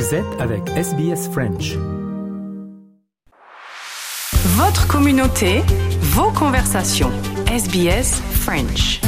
[0.00, 1.76] Vous êtes avec SBS French.
[4.56, 5.60] Votre communauté,
[6.00, 7.10] vos conversations.
[7.46, 9.02] SBS French.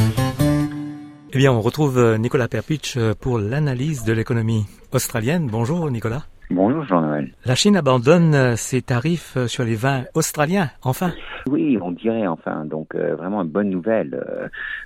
[1.32, 5.46] Eh bien, on retrouve euh, Nicolas Perpich euh, pour l'analyse de l'économie australienne.
[5.46, 6.26] Bonjour Nicolas.
[6.50, 7.32] Bonjour Jean-Noël.
[7.46, 11.12] La Chine abandonne euh, ses tarifs sur les vins australiens, enfin.
[11.46, 12.64] Oui, on dirait enfin.
[12.66, 14.22] Donc vraiment une bonne nouvelle.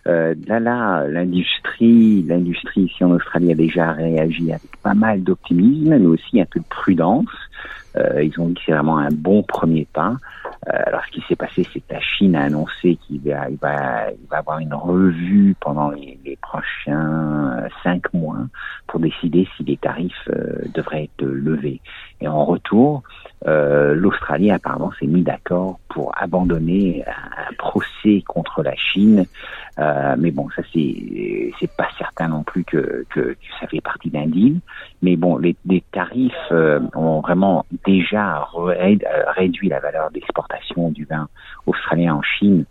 [0.06, 5.98] Euh, là, là, l'industrie, l'industrie ici en Australie a déjà réagi avec pas mal d'optimisme,
[5.98, 7.27] mais aussi un peu de prudence.
[7.97, 10.16] Euh, ils ont dit que c'est vraiment un bon premier pas.
[10.69, 13.59] Euh, alors, ce qui s'est passé, c'est que la Chine a annoncé qu'il va, il
[14.30, 18.38] avoir une revue pendant les, les prochains euh, cinq mois
[18.87, 21.80] pour décider si les tarifs euh, devraient être levés.
[22.20, 23.02] Et en retour,
[23.47, 29.27] euh, l'Australie apparemment s'est mis d'accord pour abandonner un, procès contre la Chine.
[29.79, 33.81] Euh, mais bon, ça c'est c'est pas certain non plus que, que, que ça fait
[33.81, 34.61] partie d'un deal.
[35.03, 38.48] Mais bon, les, les tarifs ont vraiment déjà
[39.37, 41.28] réduit la valeur d'exportation du vin
[41.67, 42.65] australien en Chine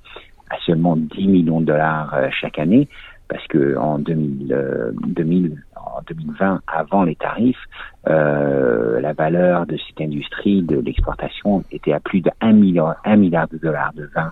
[0.49, 2.87] à seulement 10 millions de dollars euh, chaque année,
[3.27, 7.63] parce que en 2000, 2000 euh, en 2020, avant les tarifs,
[8.07, 13.15] euh, la valeur de cette industrie de l'exportation était à plus de 1 milliard, 1
[13.15, 14.31] milliard de dollars de vin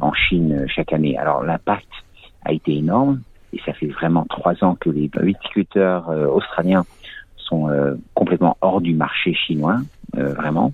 [0.00, 1.18] en Chine chaque année.
[1.18, 1.88] Alors l'impact
[2.44, 3.20] a été énorme
[3.52, 6.84] et ça fait vraiment trois ans que les viticulteurs australiens
[7.36, 7.68] sont
[8.14, 9.78] complètement hors du marché chinois,
[10.14, 10.72] vraiment.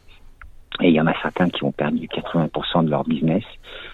[0.83, 3.45] Et il y en a certains qui ont perdu 80% de leur business.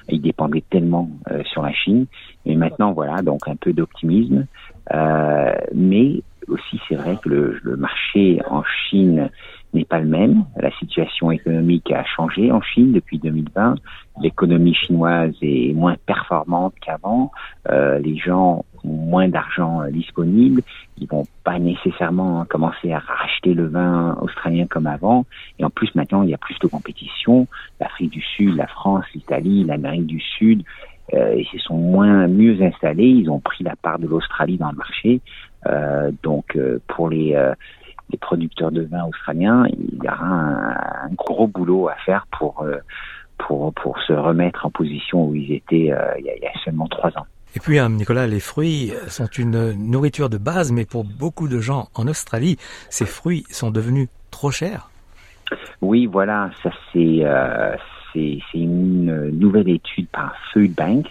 [0.09, 2.07] Ils dépendaient tellement euh, sur la Chine.
[2.45, 4.47] Et maintenant, voilà, donc un peu d'optimisme.
[4.93, 9.31] Euh, mais aussi, c'est vrai que le, le, marché en Chine
[9.75, 10.45] n'est pas le même.
[10.57, 13.77] La situation économique a changé en Chine depuis 2020.
[14.21, 17.31] L'économie chinoise est moins performante qu'avant.
[17.71, 20.63] Euh, les gens moins d'argent euh, disponible,
[20.99, 25.25] ils vont pas nécessairement commencer à racheter le vin australien comme avant.
[25.59, 27.47] Et en plus, maintenant, il y a plus de compétition.
[27.81, 30.63] L'Afrique du Sud, la France, l'Italie, l'Amérique du Sud,
[31.15, 33.09] euh, ils se sont moins mieux installés.
[33.09, 35.21] Ils ont pris la part de l'Australie dans le marché.
[35.67, 37.55] Euh, donc, euh, pour les euh,
[38.11, 42.67] les producteurs de vin australiens, il y aura un, gros boulot à faire pour
[43.39, 47.11] pour pour se remettre en position où ils étaient a, il y a seulement trois
[47.19, 47.27] ans.
[47.55, 51.61] Et puis, hein, Nicolas, les fruits sont une nourriture de base, mais pour beaucoup de
[51.61, 52.57] gens en Australie,
[52.89, 54.89] ces fruits sont devenus trop chers.
[55.81, 57.77] Oui, voilà, ça c'est euh,
[58.55, 61.07] une nouvelle étude par Food Bank.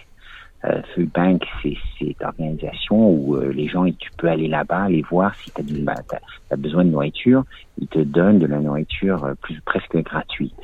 [0.64, 5.02] Euh, Food Bank, c'est cette organisation où euh, les gens, tu peux aller là-bas, aller
[5.02, 7.44] voir si tu as, bah, besoin de nourriture.
[7.78, 10.54] Ils te donnent de la nourriture presque gratuite.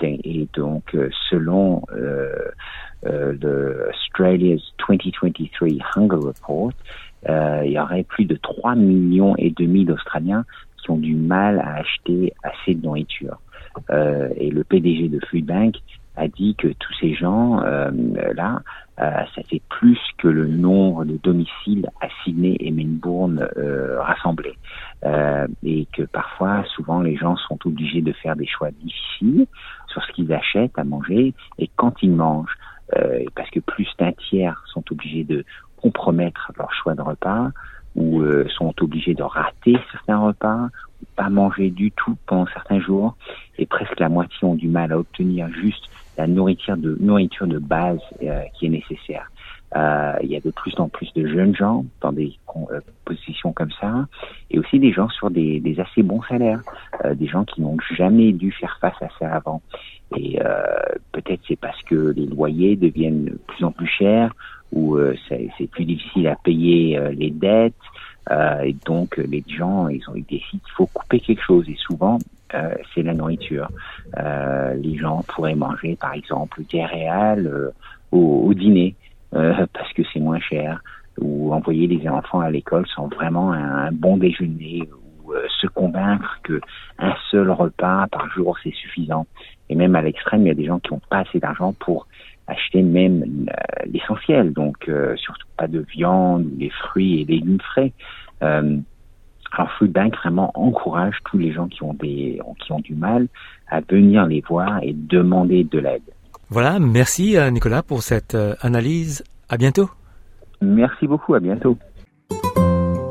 [0.00, 0.96] Et donc,
[1.28, 1.82] selon
[3.06, 6.72] euh, le Australia's 2023 Hunger Report,
[7.26, 10.44] il y aurait plus de 3 millions et demi d'Australiens
[10.82, 13.40] qui ont du mal à acheter assez de nourriture.
[13.90, 15.76] Euh, et le PDG de Food Bank
[16.16, 17.90] a dit que tous ces gens euh,
[18.34, 18.62] là,
[19.00, 24.56] euh, ça fait plus que le nombre de domiciles à Sydney et Melbourne euh, rassemblés,
[25.64, 29.46] et que parfois, souvent, les gens sont obligés de faire des choix difficiles
[29.88, 32.56] sur ce qu'ils achètent à manger et quand ils mangent,
[33.34, 35.44] parce que plus d'un tiers sont obligés de
[35.76, 37.48] compromettre leur choix de repas
[37.96, 38.22] ou
[38.56, 40.68] sont obligés de rater certains repas
[41.02, 43.16] ou pas manger du tout pendant certains jours
[43.58, 47.58] et presque la moitié ont du mal à obtenir juste la nourriture de nourriture de
[47.58, 49.30] base euh, qui est nécessaire.
[49.76, 52.32] Euh, il y a de plus en plus de jeunes gens dans des
[52.70, 54.06] euh, positions comme ça,
[54.50, 56.60] et aussi des gens sur des, des assez bons salaires,
[57.04, 59.62] euh, des gens qui n'ont jamais dû faire face à ça avant.
[60.16, 60.62] Et euh,
[61.12, 64.32] peut-être c'est parce que les loyers deviennent de plus en plus chers,
[64.72, 64.98] ou
[65.28, 67.74] c'est plus difficile à payer les dettes,
[68.64, 71.68] et donc les gens ils, ont, ils décident qu'il faut couper quelque chose.
[71.68, 72.18] Et souvent
[72.54, 73.68] euh, c'est la nourriture.
[74.18, 77.70] Euh, les gens pourraient manger, par exemple, des réals euh,
[78.12, 78.94] au, au, dîner
[79.72, 80.82] parce que c'est moins cher,
[81.18, 84.88] ou envoyer les enfants à l'école sans vraiment un, bon déjeuner,
[85.24, 86.60] ou se convaincre que
[86.98, 89.26] un seul repas par jour c'est suffisant.
[89.68, 92.06] Et même à l'extrême, il y a des gens qui n'ont pas assez d'argent pour
[92.46, 93.46] acheter même
[93.86, 97.92] l'essentiel, donc surtout pas de viande, des fruits et légumes frais.
[98.42, 98.78] Euh,
[99.52, 103.28] alors Food Bank vraiment encourage tous les gens qui ont des qui ont du mal
[103.68, 106.02] à venir les voir et demander de l'aide.
[106.54, 109.24] Voilà, merci euh, Nicolas pour cette euh, analyse.
[109.48, 109.90] À bientôt.
[110.62, 111.76] Merci beaucoup, à bientôt.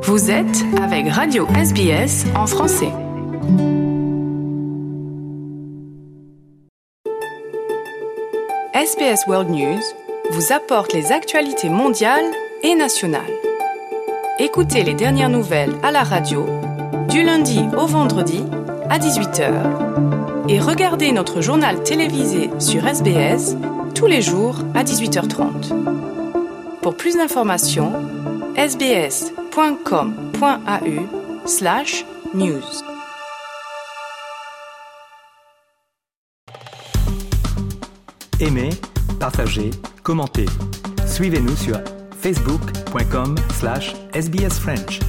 [0.04, 2.94] Vous êtes avec Radio SBS en français.
[8.74, 9.82] SBS World News
[10.32, 12.24] vous apporte les actualités mondiales
[12.64, 13.22] et nationales.
[14.40, 16.46] Écoutez les dernières nouvelles à la radio
[17.10, 18.46] du lundi au vendredi
[18.90, 20.33] à 18h.
[20.50, 23.56] Et regardez notre journal télévisé sur SBS
[23.96, 25.74] tous les jours à 18h30.
[26.82, 27.94] Pour plus d'informations,
[28.58, 29.88] sbs.com.au
[31.46, 32.62] slash news.
[38.40, 38.72] Aimez,
[39.20, 39.72] partagez,
[40.04, 40.48] commentez.
[41.06, 41.80] Suivez-nous sur
[42.20, 45.00] facebook.com slash sbsfrench.